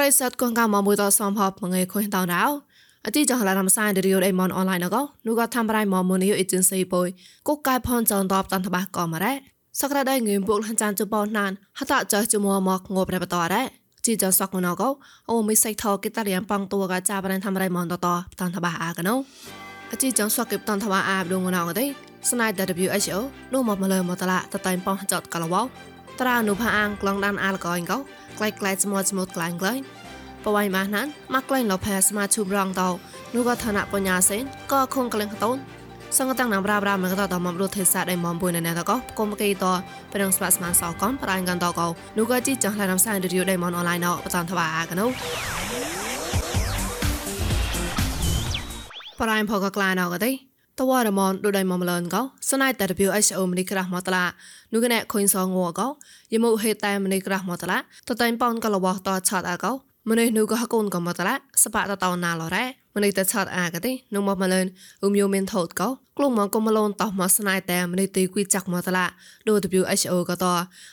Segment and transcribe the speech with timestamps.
[0.00, 2.44] រៃសិតកងកាមកមួយតសំផបមងេខុញតោរោ
[3.04, 7.08] អតិចហឡារំសាយឌីរីយអេម៉ុនអនឡាញកោនូក៏ធ្វើប្រៃមកមុនយអេเจนស៊ីបុយ
[7.48, 9.32] គុកកែផនចនតបតនតបាក៏មករ៉េ
[9.80, 13.62] សក្រដៃងឿមពុកលចានជបោណានហតចជមមកងបរបតរ៉េ
[14.06, 14.88] ជីចសកណកោ
[15.30, 18.06] អូមីសៃថកេតរៀនប៉ងតួកចាបរនធ្វើប្រៃមកតត
[18.40, 19.14] តនតបាអាកណូ
[19.90, 21.86] អតិចសកេតនតបាអាបដងណកទេ
[22.30, 22.46] ស្នៃ
[22.84, 23.18] WHO
[23.52, 25.54] នោះមកមលើមកតឡាតតៃប៉ងចតកលវ
[26.20, 27.98] ត្រានុផាអាងក្លងដានអាលកអញកោ
[28.41, 29.79] ក្លែកក្លែកស្មោះស្មោះក្លែងក្លែង
[30.45, 32.89] បវៃម៉ាស់ណានមកក្លែងលផែស្មាឈុំរងតោ
[33.35, 35.57] នោះក៏ឋានៈបញ្ញាសេនក៏ខងក្លែងតូន
[36.17, 39.65] សង្កតាំងណាំប្រាប្រាមកតតមករត់ទេសាដៃមំបុយណែតកគុំកេត
[40.13, 41.79] ប្រងស្វាស្មានសោកំប្រៃកានតក
[42.17, 45.05] នោះក៏ជីចង់ឡៃណាំសានរីយដៃមនអនឡាញណោបតានថ្បាអាកណូ
[49.21, 50.50] ប្រៃផកក្លាណោក៏ទេត
[50.89, 54.23] វរមនដូចដៃមមលនកោស្នៃតែ WHO មនីក្រាស់មកតឡា
[54.73, 55.87] នោះកណែខុញសងងកោ
[56.33, 57.81] យមុហេតែមនីក្រាស់មកតឡាត
[58.21, 59.73] តែប៉ោនកលវតឆាត់អាកោ
[60.09, 64.65] ម្នេះនោះក៏ហកូនក៏មកតឡាសបាតតោណាឡរ៉េម្នេះតែឆាត់អាកទេនោះមកមលន
[65.01, 69.05] អ៊ុំយូមានថោតកោក្លុំមកក៏មលនតោះមកស្នៃតែម្នេះទីគួយចាក់មកតឡា
[69.49, 70.45] ដូច WHO ក៏ត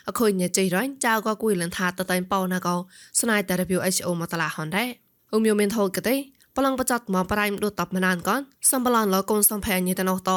[0.09, 2.75] អខុញញ៉ចៃរ៉ាញ់ចៅក៏គួយលនថាតតែប៉ោណាកោ
[3.21, 4.89] ស្នៃតែ WHO មកតឡាហនដែរ
[5.33, 6.17] អ៊ុំយូមានថោតក៏ទេ
[6.57, 10.31] ប្លង់បច្ចត់មកប្រៃមដូតបមណានកនសំប្លន់លកូនសំផែញីតណោត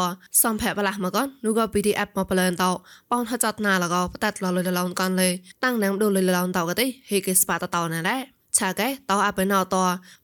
[0.44, 2.72] សំផែបលាស់មកននូក៏ PDF មកប្លនតោ
[3.12, 5.30] បោនហចត់ណាលកបតាត់លលលឡងកនលេ
[5.64, 8.22] តាំងណាំដូលលឡងតោកទេហេកេស្ប៉ាតតោណាដែរ
[8.58, 9.76] ឆាកែតោអបណោត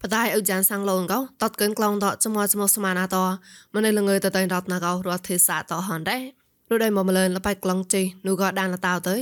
[0.01, 3.17] បដៃអុចានសាំងលងកោតតកិនក្លងតចមចមស្មាណាត
[3.73, 6.23] មនេះលងើតតៃរតណាកោរត់ទេសាតហនដែរ
[6.69, 9.15] លោកដៃមកម្លនលបៃក្លងជិនូក៏ដានលតៅទៅ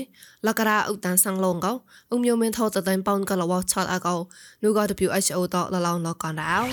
[0.47, 1.73] លករាឧតានសាំងលងកោ
[2.09, 4.15] អ៊ុំយមានថោតតៃប៉ោនក៏លវឆតអកោ
[4.63, 6.63] នូក៏ WHO តលឡងលកនដាវ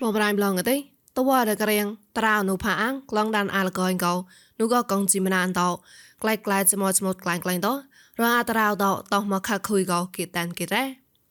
[0.00, 0.76] មកប្រៃប្លងទេ
[1.16, 1.86] តវ៉ាដករៀង
[2.18, 4.12] ត្រាវនូផាអាំងក្លងដានអាលកោកោ
[4.60, 5.62] នូក៏កងជីមណានត
[6.22, 7.68] ក្លែកក្លែចមចមក្លែងក្លែងត
[8.20, 10.84] រអាត្រាវតតមកខខុយកោគីតានគីរ៉េ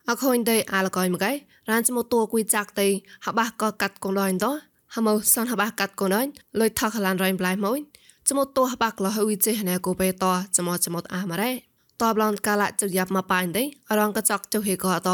[0.09, 1.31] អខូនទេអាលកោមកៃ
[1.69, 2.87] រានចមតួគួយចាក់ទេ
[3.25, 4.47] ហបះក៏កាត់កងដនត
[4.95, 6.27] ហមោសនហបាកាត់កូនអញ
[6.59, 7.79] លុយថកឡានរៃប្លៃមួយ
[8.29, 10.25] ចមតោហបាក្លោហ៊ុយចេះណែគូបេត
[10.57, 11.51] ចមចមអាម៉ារ៉េ
[12.01, 15.09] តបឡនកាឡាជុយ៉ាប់មកប៉ៃទេអរងកចកចុហេកោត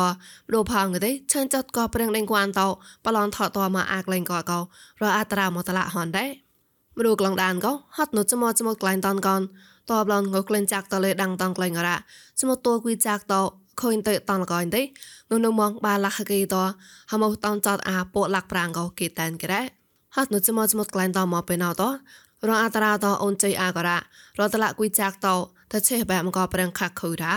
[0.53, 2.62] ដូផងទេឆានចាត់ក៏ប្រេងដេងគួនត
[3.06, 4.59] បឡនថតតមកអាក់លេងកោកោ
[5.02, 6.30] រអត្រាមកតឡាហនដែរ
[6.97, 9.41] មរូក្លងដានកោហត់នោះចមចមក្លែងតនកន
[9.90, 11.96] តបឡនងក្លែងចាក់តលេដាំងតងក្លែងរ៉ា
[12.40, 13.36] ចមតោគួយចាក់ត
[13.81, 14.81] ខូនទៅតនកោទេ
[15.30, 16.56] នោះនោះមកបាឡាក់គេត
[17.12, 19.62] ហមោតនចតអាពោលាក់ប្រាំងកោគេតានក្រែ
[20.16, 21.84] ហត់នោះចមចមក្លែងតមកពេលណោត
[22.50, 23.97] រអត្រាតអូនជ័យអាករ៉ា
[24.40, 25.28] រតឡាគួយចាក់ត
[25.72, 27.36] តែចេះបែបមកប្រឹងខាក់ខូរោ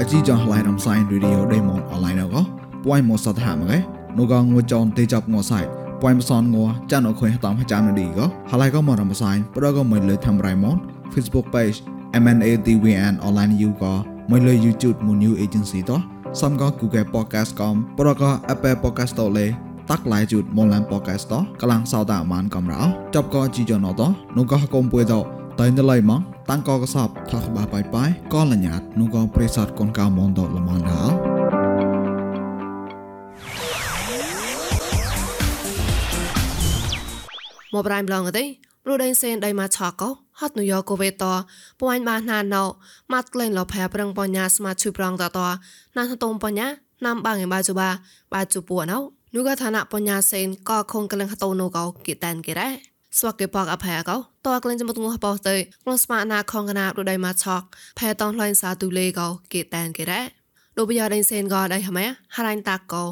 [0.00, 2.36] អជីចងឡៃរំសាយរីឌីអូដេម៉ុនអនឡាញអក
[2.84, 3.78] ពួយមកសតហាមកែ
[4.18, 10.76] នោះក៏ងួចនទេចាប់ងួសាយ ពួយមសនងួចានអខុយតាមចាំនឌីក៏ហឡៃក៏មករំសាយប្រក៏មិនលើធ្វើរៃម៉ុន
[11.12, 11.76] Facebook page
[12.22, 13.94] MNATWN online you ក៏
[14.30, 16.00] មិនលើ YouTube មួយ new agency តោះ
[16.40, 19.46] សំក៏ Google Podcast កំប្រក៏ Apple Podcast តលេ
[19.90, 22.82] តាក់ឡៃជូតមនឡាន podcast តកលាំងសោតាមានកំរោ
[23.14, 24.02] ចប់ក៏ជីចណត
[24.36, 25.14] នោះក៏កុំពួយត
[25.60, 26.20] តែនៅឡៃមក
[26.50, 31.13] តាំងក៏កសបថាក្បាបាយបាយក៏លញ្ញាតនោះក៏ប្រេសតកូនកៅមនតលមនដល់
[37.74, 38.44] មកប្រៃម្លងទេ
[38.84, 40.08] ព្រោះដេញសេនដៃមកឆកោ
[40.40, 41.24] ហត់នុយកូវេត
[41.80, 42.64] ពួយបានណាណោ
[43.12, 45.38] ម៉ាត់ក្លែងលផែប្រឹងបញ្ញាស្មាឈឺប្រងតត
[45.96, 46.68] ណានតុំបញ្ញា
[47.06, 47.88] ណាំបាងឯបាជូបា
[48.32, 48.98] បាជូពួណោ
[49.34, 52.68] នូកឋានៈបញ្ញាសេនក៏ខងកលឹងហតូនូកោគិតានគេរ៉ា
[53.18, 57.62] ស្វកេបកអភ័យកោតក្លែងចមុតងបោទៅក្នុងស្មាណាខងកណារដៃមកឆក
[57.98, 60.22] ផែតងလှိုင်းសាទូលេកោគិតានគេរ៉ា
[60.78, 63.04] ដូបយ៉ាដេសេនក៏ដៃហមែហរ៉ាញ់តាកោ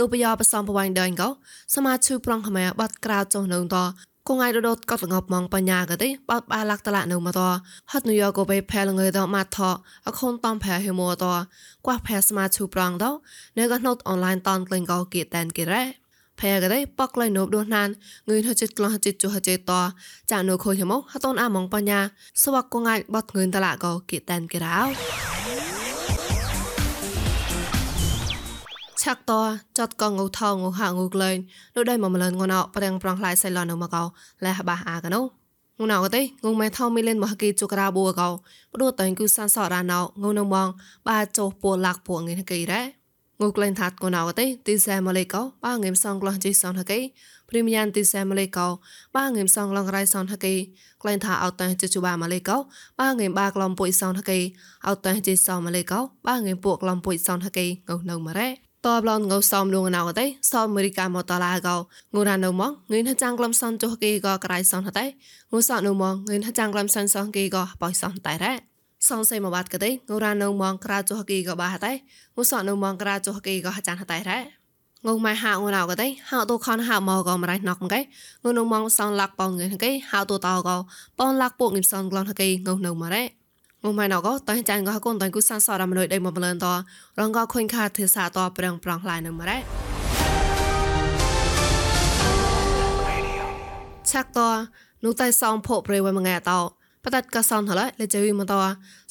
[0.00, 1.28] ដូបយ៉ាបសំបវ៉ៃដៃកោ
[1.74, 3.76] សមាឈឺប្រងហមែបាត់ក្រៅចុះនៅត
[4.28, 7.40] គងឯរដូតកត់ងប់មកបញ្ញាកទេបោតបាលាក់តឡានៅមកត
[7.90, 9.58] ហត់នុយកក៏ไปផែលងើតមកថ
[10.06, 11.24] អខូនតំផែហេមត
[11.86, 13.04] កួះផែស្មាឈូប្រងត
[13.58, 15.82] នៅក៏ណូតអនឡាញតនក្លែងក៏គៀតែនគេរ៉េ
[16.40, 17.88] ផែកទេបកក្លែងនៅដូណាន
[18.28, 19.72] ងឿនហចិត្តក្លោះចិត្តចុះចិត្តត
[20.30, 22.00] ចានៅខូចមកហតនអាម៉ងបញ្ញា
[22.42, 25.69] សវកគងឯបត់ងឿនតឡាក៏គៀតែនគេរ៉ោ
[29.02, 29.32] ឆាក់ត
[29.78, 31.36] ចតកងងថងងហាងងក្លែង
[31.76, 34.02] ដូចដៃមកម្លងណោប្រងប្រងឡាយសៃឡននៅមកោ
[34.44, 35.20] លះបាអាកណូ
[35.82, 38.28] ងណៅទេងងម៉ែថោមីលេនមហគីជុក្រាបួកោ
[38.74, 40.48] ព្រោះតៃគូសានសរ៉ាណៅងងនង
[41.08, 42.82] បាចោពូលាក់ពូងងគីរ៉ា
[43.40, 47.00] ងូក្លែងថាត់កណៅទេទីសែម៉ាឡេកោបាងឹមសងក្លោះជីសនហកី
[47.48, 48.66] ព្រីមយ៉ាងទីសែម៉ាឡេកោ
[49.16, 50.54] បាងឹមសងឡងរៃសនហកី
[51.02, 52.56] ក្លែងថាអត់តែជជបាម៉ាឡេកោ
[53.00, 54.38] បាងឹមបាក្លំពុយសនហកី
[54.88, 61.76] អត់តែជីសម៉ាឡេកោបាងឹមពួកក្លំពុយសនហកីងូនៅម៉ារ៉េ តបឡនងសំលងណៅតៃសអមេរិកាមកតឡាកោ
[62.14, 65.04] ងូរ៉ានៅមកងឿនចាំងក្លំសនចុះគីក៏ក្រៃសនតៃ
[65.52, 68.52] ងូសនៅមកងឿនចាំងក្លំសនសនគីក៏បោសនតៃរ៉ា
[69.08, 71.92] សងសៃមកបាត់កតៃងូរ៉ានៅមកក្រៅចុះគីក៏បាតៃ
[72.36, 74.38] ងូសនៅមកក្រៅចុះគីក៏ចានតៃរ៉ា
[75.06, 80.76] ងងម៉ែហៅងរៅក៏ទេហៅទូខនហៅមកក៏មិនរៃណកមកងងនងមងសងលាក់ប៉ងងគេហៅទូតោក៏
[81.18, 83.39] ប៉ងលាក់ពួកងិមសងក្លនគេងងនៅមករ៉េ
[83.90, 86.66] ងម៉ែណកក៏តៃចានក៏កូនតៃគូសានសរមនុយដេមកបលនត
[87.20, 89.58] រងក៏ខុញខាធិសាតប្រងប្រងឡាយនៅមករ៉េ
[94.10, 94.38] ឆាក់ត
[95.04, 96.60] នោះតៃសងភពព្រៃវមងាតោ
[97.04, 98.52] បតកសនហឡលេជវិមត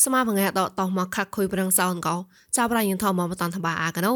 [0.03, 2.15] សមាបងាតតោមកខាក់ខុយប្រងសោនកោ
[2.55, 4.11] ចាប់ប្រយិនថមកបតនតបាអាកណូ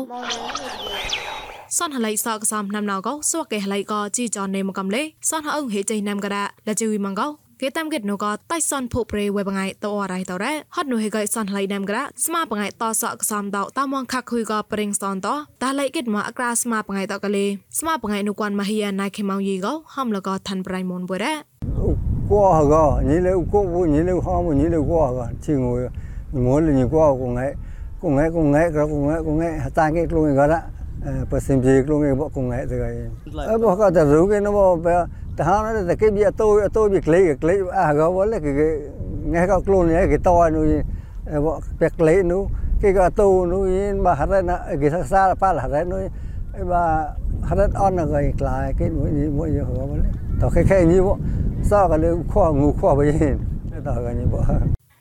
[1.77, 7.27] សនហឡៃសកសំណាំណៅកោសវកេហឡៃកោជីចននេមកកំលេសនហអងហេចៃណាំកដាលជវិមងកោ
[7.65, 15.27] គេតាមគេនូក៏តៃសនភពរេវេបងៃតអរៃតរ៉េហត់នូហេកៃសនឡៃដាំក្រាស្មាបងៃតសក់សំដៅតាមងខាក់ហ៊ុយក៏ប្រេងសនត
[15.63, 17.45] តាឡៃគេមកអក្រាស្មាបងៃតកលេ
[17.79, 21.33] ស្មាបងៃនូគាន់មហិយាណៃខេម៉ៅយីក៏ហំលកឋានប្រៃមុនបុរ៉េ
[22.31, 22.41] កោ
[22.73, 25.79] កោញីលេកោវញីលេហមញីលេកោកជីងួយ
[26.45, 27.45] ងួនលេញកោកងៃ
[28.01, 30.59] កងៃកងៃក៏កងៃកងៃតាគេខ្លួនក៏ឡា
[31.31, 32.93] បើសិនជាខ្លួនគេបកកងៃទៅហើយ
[33.49, 34.01] អើបើក៏ទៅ
[34.31, 34.53] គេនោះ
[34.87, 34.95] បើ
[35.37, 38.53] ta nói là cái bia tôi tôi bị lấy lấy à gấu vẫn là cái
[39.25, 40.67] nghe các luôn nhé cái to nuôi
[41.33, 42.35] à, vợ việc lấy nó
[42.81, 43.57] cái gà tu nó
[44.03, 46.01] mà hạt ra là cái xa xa là pa là hạt nuôi.
[46.65, 47.09] Mà
[47.43, 50.03] hạt đất on là người lại, cái mỗi gì mỗi gì họ vẫn
[50.41, 51.15] tao khai khai như vậy
[51.63, 53.27] sao cái đứa khoa ngủ khoa bây giờ?
[53.85, 54.41] Tao cái như vậy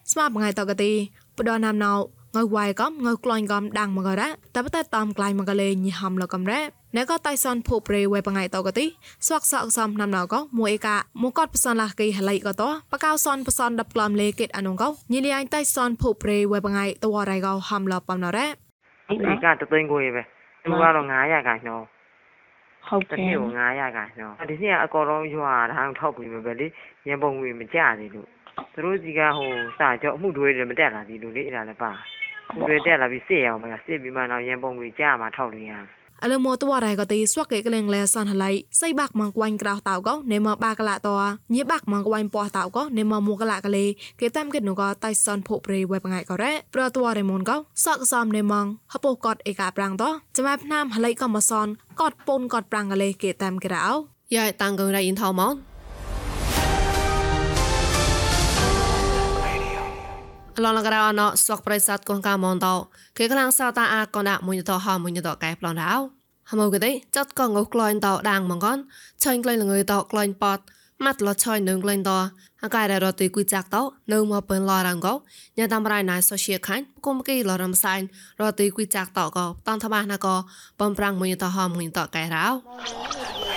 [0.04, 1.08] sao ngày tao cái gì
[1.38, 4.62] bữa đó nam nào, ngồi hoài có ngồi cloin gom đằng mà gọi đó tao
[4.62, 8.85] bắt tay tòm lại mà gọi lên như hầm là cầm đấy ញ់កំដាំងមករ៉ាតែបតែតាមក្លាញ់មកលេញហំលកំរ៉ាណែក៏តៃសនភូប្រេវ៉ៃបងៃតកទី
[9.25, 18.47] ស្វាក់សក់សំណាំណៅក៏មួយអេកាមកកតផ្សនលះកៃហឡៃក៏តបកៅសនផ្សនដប់ក្លំលេកេតអនុងក៏ញីលីអញតៃសនភូប្រេវ៉ៃបងៃតវរៃក៏ហំលបំណរ៉ា
[19.09, 20.23] អេកាតទិញគួយပဲ
[20.63, 21.83] သူကတော့900ခိုင်တော့
[22.87, 26.67] ဟုတ်ကဲ့တစ်နှစ်ကို900ခိုင်တော့ဒီနှစ်ကအကောလုံးရွာထောင်ထောက်ပြီးပဲလေ
[27.07, 28.27] ရန်ပုံငွေမကြသေးလို့
[28.73, 31.91] သူတို့စီကဟိုစာကြောအမှုတွေတွေမတက်လာသေးလို့လေအဲ့ဒါလည်းပါ
[32.55, 35.73] ကိုတွေတက်လာပြီးစစ်ရအောင်မလားစစ်ပြီးမှတော့ရန်ပုံငွေကြားမှာထောက်လို့ရ
[36.24, 41.08] អលមតវ៉ារ៉ៃក៏ទីស្វកកេក្លែងលែសានហឡៃសៃបាក់ម៉ងគួយក្រៅតៅក៏នេមបាកឡាត
[41.54, 43.84] ញីបាក់ម៉ងគួយប៉ោះតៅក៏នេមមួកឡាកលេ
[44.20, 50.04] គេតាមគេនោះក៏តៃសានភពព្រៃវ៉ៃបងៃក៏រ៉េប្រតវ៉ារ៉ៃមុនក៏សកសំនេមងហបកតអេកាប្រាំងត
[50.36, 51.66] ចាំផ្នាមហឡៃក៏មកសន
[52.00, 53.86] កតពុនកតប្រាំងកលេគេតាមគេរោ
[54.34, 55.71] យ៉ាតាំងកងរ៉ៃអ៊ីនថោម៉
[60.56, 62.74] អឡងលករអណសកប្រិស័តកងកាមនតោ
[63.18, 65.92] គេកលាំងសាតាអាកណាមួយតហមួយតកែប្លនរោ
[66.50, 68.78] ហមកទេចាត់កងក្លាញ់តោដាងមងកន
[69.22, 70.58] ឆាញ់ក្លែងលងើតោក្លាញ់ប៉ត
[71.04, 72.18] ម៉ាត់លឆយនឹងក្លែងតោ
[72.64, 73.82] អកាយរត់ទីគួយចាក់តោ
[74.12, 75.14] នៅមកពើឡរងកោ
[75.58, 78.04] ញ៉ាតាមរៃណៃសូសៀខាញ់គុំគីលរំសាញ់
[78.40, 80.34] រត់ទីគួយចាក់តោកោតនថាបាណាកោ
[80.80, 83.51] បំប្រាំងមួយតហមួយតកែរោ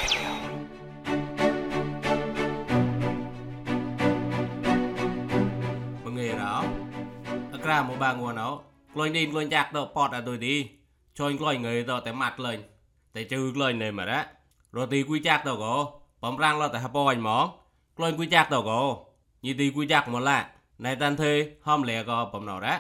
[7.66, 8.50] ក្រាមកបាងួនអោ
[8.94, 10.56] ក្លែងនេះក្លែងចាក់ទៅប៉តអត់ទៅទី
[11.20, 12.60] ជួយក្លែងងើទៅតែម៉ាត់លែង
[13.16, 14.20] តែជឺក្លែងនៅមករ៉ា
[14.76, 15.76] រត់ទីគួយចាក់ទៅក៏
[16.24, 17.46] បំរាំងលតែហបអញមក
[17.98, 18.82] ក្លែងគួយចាក់ទៅក៏
[19.46, 20.38] ញីទីគួយចាក់មកឡា
[20.86, 21.34] ណៃតាន់ធ្វើ
[21.68, 22.74] ហំលែក៏បំណរ៉ា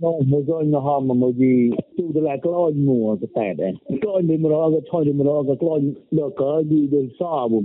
[0.00, 3.68] no mozo no ha mo moji tu de la klo mu ko ta de
[4.00, 5.74] klo ni mo ro ko choi ni mo ro ko klo
[6.16, 7.58] do ko di de sa bu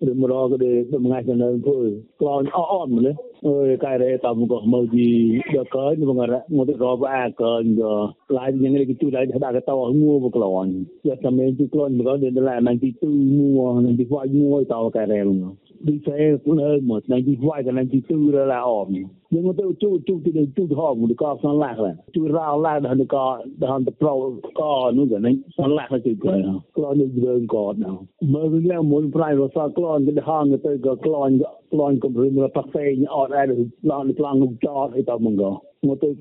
[0.00, 1.74] de mo ro ko de de ngai sa nan pu
[2.18, 2.30] klo
[2.60, 6.16] o on mo ne ơi cái đấy tao cũng có mơ gì được cỡ nhưng
[6.16, 9.92] mà ngồi được rồi ba cỡ giờ lại những cái chú lại đã cái tao
[9.92, 13.72] mua một lon giờ tao mới chú con mà có đến là mình chú mua
[13.80, 15.54] mình đi qua mua tao cái đấy luôn
[16.06, 17.62] 2001, 92
[18.32, 18.88] rồi là ổn.
[19.30, 21.94] Nhưng mà tôi chú chú thì chú họ một có son lạc là.
[22.12, 24.12] Chú rao lạc là nó có đó là pro
[24.54, 26.42] có nó cái này son lạc là chú cái.
[26.74, 28.06] Clon nó vương có nào.
[28.20, 31.38] Mà cái là muốn phải rồi sao clon cái hang cái tôi có clon
[31.70, 35.02] clon cũng rừng là phát phê như ọt ai được lon clon cũng cho thì
[35.06, 35.58] tao mong có.
[35.82, 36.14] Mà tôi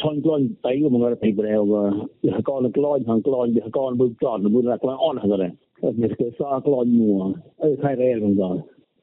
[0.00, 1.74] ឆន់ក្លន់តៃមករត់ពីប្រែវ
[2.26, 5.52] យះកនក្លន់ខាងក្លន់យះកនមើលចន់មើលក្លន់អត់ហ្នឹងដែរ
[6.00, 7.12] តែគេសាក្លន់មួ
[7.62, 8.54] អើខៃរ៉ែហ្នឹងដែរ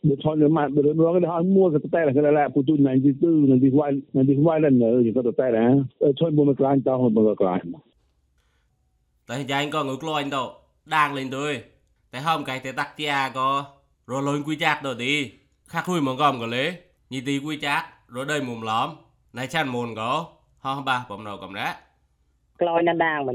[0.03, 7.63] ក៏បើថនមកបើរងគេហៅមួក៏តែគេឡាពុទុ92 91 91ឡើងនៅក៏តែដែរឆនមកក្លាញ់តោះមកក្លាញ់
[9.29, 10.43] តែយ៉ាញ់ក៏ងើក្លាញ់ទៅ
[10.95, 11.45] ដាងលេងទៅ
[12.13, 13.07] តែហមកៃតែតាក់ជា
[13.37, 13.49] ក៏
[14.11, 15.13] រលុញគួយចាក់ទៅទី
[15.71, 16.63] ខាក់គួយមកកំក៏លេ
[17.13, 17.83] ញីទីគួយចាក់
[18.15, 18.87] រដៃមុំឡំ
[19.37, 20.11] ណៃឆាន់មុនក៏
[20.63, 21.67] ហោះបាបំណៅកំរ៉ា
[22.61, 23.29] ក្លាញ់ណាដាងម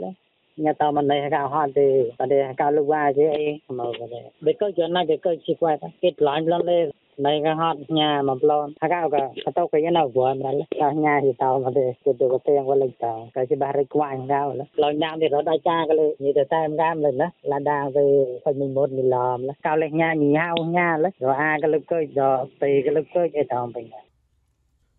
[0.56, 3.84] nhà tao mình này cao hơn thì tại đây cao lúc ba chứ ấy mà
[3.98, 7.54] cái đấy bây cơ chuyện này cái cơ chỉ quay cái lái lên này cái
[7.54, 11.20] hot nhà mà plon hắc ao cả cái tàu cái nó buồn mà là nhà
[11.22, 13.84] thì tàu mà để cái đồ cái tiền qua lên tàu cái cái bà rây
[13.84, 17.02] quanh ra rồi lo nhà thì nó đại cha cái lên như cái tam gam
[17.02, 20.34] lên đó, là đào về phần mình một mình làm là cao lên nhà, nhì
[20.34, 23.66] hao nhà lấy rồi ai cái lúc cơ, rồi tùy cái lúc cơ cái tàu
[23.74, 23.90] mình.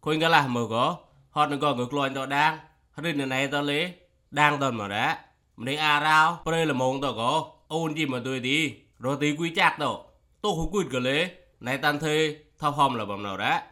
[0.01, 0.95] Khuyên cái là mở có
[1.29, 2.57] hot nó còn ngược loài tàu đang.
[3.03, 3.91] Rinh này tàu lấy.
[4.31, 5.19] Đang tàu mà đã
[5.57, 8.73] mình à rau đây là mông tàu có ôn gì mà tôi đi.
[8.99, 10.03] Rồi tí quý chặt tàu
[10.41, 11.27] tôi không quyết cái lấy
[11.61, 13.63] này tan thuê thao hôm là bằng nào đã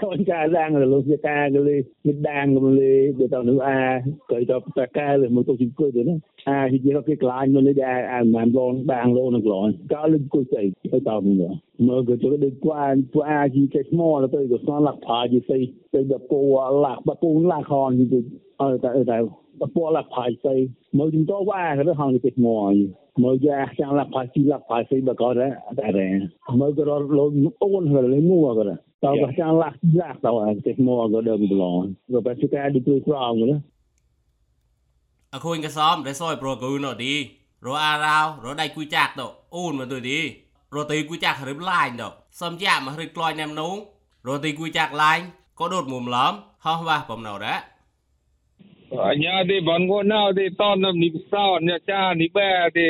[0.00, 4.02] không cả đang là lúc ca cái cái đang cái lê để tao nữa à
[4.28, 6.12] cởi cho ta ca rồi một tổ chức cười nữa
[6.44, 9.44] à thì chỉ có cái lại nó lấy ra à làm lon đang lon được
[9.44, 13.68] rồi có lên cười chạy cái tao nữa mà cái chỗ cái qua qua gì
[13.72, 17.14] cái mò là tôi có sáng lạc phá gì xây xây đập cô lạc bà
[17.20, 18.22] cô lạc hòn gì
[18.56, 19.20] ở tại ở tại
[19.96, 20.60] la paisai
[20.96, 22.80] mo din to wa ka ha ni pet mo ai
[23.20, 25.48] mo ya chang la paisai la paisai ba ka ra
[25.78, 26.08] da re
[26.58, 27.24] mo ka ro lo
[27.60, 29.68] on ha le mu wa ka ra ta ka chang la
[30.00, 31.70] la ta wa pet mo ka da bu lo
[32.12, 33.58] ro ba chu ka di tu kra ang na
[35.34, 37.12] អខូនកសំដែលសយប្រកូនទី
[37.66, 39.22] រអារោរដៃគួយចាក់ត
[39.54, 40.18] អូនមកទុយទី
[40.74, 42.02] រត់ទីគួយចាក់រឹបឡាញត
[42.40, 43.74] សំជាមករឹកក្លាញ់ណាំនោះ
[44.26, 45.18] រត់ទីគួយចាក់ឡាញ
[45.58, 46.32] ក៏ដូតមុំឡំ
[46.64, 47.54] ហោះវ៉ាស់បំណៅរ៉ា
[48.96, 51.58] Ờ, nhà thì vẫn ngô nào thì to nằm đi sao?
[51.60, 52.80] Nhà cha đi bè thì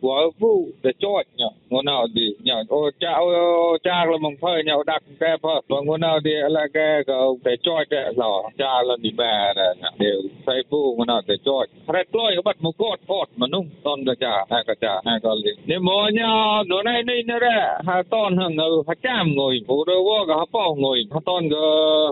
[0.00, 4.36] của phụ để cho nhà ngô nào thì nhà ô, cha ô cha là mong
[4.40, 5.60] phơi nhà đặt cái phơi.
[5.68, 8.42] Bọn ngô nào thì là cái cái để chốt cái lò.
[8.58, 12.42] Cha là đi bè này đều xây phụ ngô nào để chốt phải coi cái
[12.44, 15.54] bắt một cốt cốt mà nung tôn cái cha hai cái cha hai cái liền.
[15.66, 19.58] Nếu mà nhà đồ này này nữa ra hà tôn hàng ngừ hà chạm ngồi
[19.66, 20.98] phụ đâu có cái bao ngồi.
[21.10, 21.60] Hà tôn cái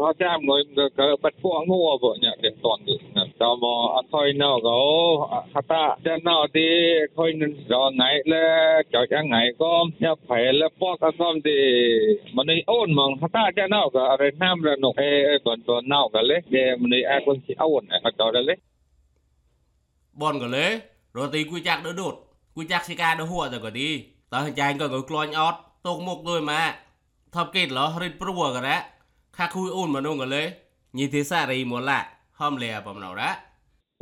[0.07, 0.65] hà chạm ngồi
[0.97, 2.97] cái bắt phụ ngô vợ nhà để tôn được
[3.41, 4.77] ತಮ್ಮ ಅಥೋಯ್ ನಗೋ
[5.55, 5.73] ಹತ
[6.05, 6.67] ಜನ ಅತಿ
[7.17, 8.43] ಖೋಯ್ ನೋ ನೈ ಲೇ
[8.93, 11.59] ಚೌಚ ನೈ ಕೋಮ್ ಯ ಫೈ ಲೇ ಪೋಕ ಕೋಮ್ ದಿ
[12.39, 15.11] ಮನಿ ಓನ್ ಮಂಗ್ ಹತ ಜನ ಗ ಅರೆ ನಾಮ್ ರ ನೋ ಏ
[15.49, 18.57] ಬನ್ ಬನ್ ನೌ ಗ ಲೇ ದೇ ಮನಿ ಆ ಕೋನ್ ಸಿ ಓನ್ ಹತ ದ ಲೇ
[20.17, 20.67] បនក៏លេ
[21.17, 22.15] រត់ទីគួយចាក់ដឺដុត
[22.57, 23.89] គួយចាក់សិកាដឺហួតក៏ទី
[24.35, 26.63] តើចាញ់ក៏ក៏ក្លាញ់អត់តោកមុខដូចម៉ា
[27.35, 28.77] ថប់គេតលរិតព្រួក៏រ៉ា
[29.37, 30.43] ខាគួយអូនមនុស្សក៏លេ
[30.99, 31.99] ញីទេសារីមូលា
[32.40, 33.36] กมุกด้ว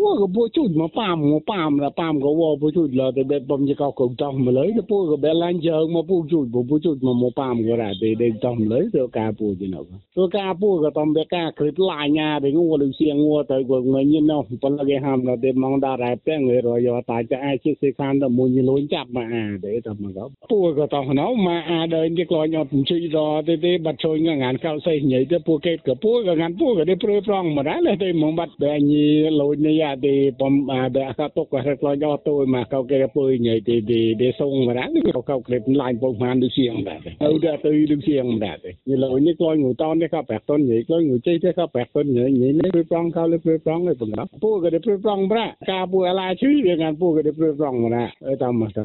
[0.00, 9.84] ពួកក៏ពួកជួយមកប៉ាមមកប៉ាមឡាប៉ាមក៏វោពួកជួយឡាតែបែបបំយកកោតោះមកលើពួកក៏បែឡាញ់យើងមកពួកជួយពួកជួយមកមកប៉ាមក៏ដែរតែដេកតោះមកលើទៅការពួកជានោះ
[10.16, 29.06] ទៅការពួកក៏តំបែការគ្រិបឡាញណាទៅងួរលឹងសៀងងួរទៅក៏ងញនោះប៉ុន្តែគេហាមដល់តែមកដល់រ៉ែពេងរយតាចាអាចជាសេខានទៅមួយលួនចាប់មកអាទេតែមកក៏ពួកក៏តោះណោមកអាដើរគេក្លាញ់អត់ជួយដល់ទេទេបាត់ជួយងានកោសេញញ៉ៃទៅពួកគេក៏ពួកក៏ងានពួកក៏ដែរព្រឺប្រងមកដែរតែមកបាត់បែញី
[29.40, 33.20] លួននេះ dia de pom de aka tok ka rek lo yo to ma ka ke pu
[33.44, 36.84] nye de de de song ma dan ka ka klep lai pom man du siang
[36.84, 36.94] da
[37.26, 38.50] au da to du siang da
[38.86, 41.50] ni lo ni ko ngu ton de ka pa ton ni ko ngu chei de
[41.58, 44.24] ka pa ton ni ni ni pu prong ka le pu prong le pom na
[44.42, 47.32] pu ka de pu prong bra ka pu ala chi de ngan pu ka de
[47.38, 48.82] pu prong ma na e ta ma ta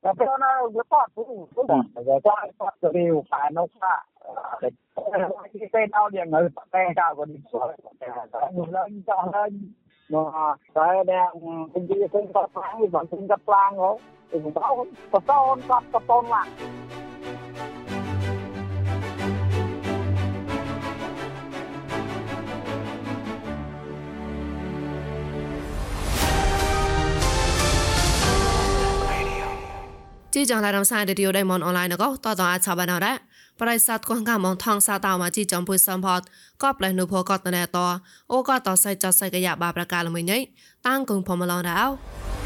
[0.08, 0.50] ఎప్పుడైనా
[0.92, 1.22] పాటు
[2.58, 2.86] పాటు
[3.32, 3.66] పైన
[5.74, 7.58] పైన ഞങ്ങൾ പട്ടയൊക്കെ ആഘോഷിച്ചു
[8.00, 8.10] cái
[15.20, 15.42] cái
[16.52, 17.03] cái
[30.34, 33.12] ជីចងឡារំសាយឌីយោដៃមនអនឡាញក៏តតអាចឆាបានរ៉ា
[33.60, 36.20] ប្រៃសាទកងកាមងថងសាតោមកជីចំពុយសំផត
[36.62, 37.78] ក៏ផ្លែនុភកតណែត
[38.32, 40.38] អូក៏តសៃចសៃកយ៉ាបាប្រកាលមួយញ៉ៃ
[40.86, 42.43] តាំងគងផមឡងរោ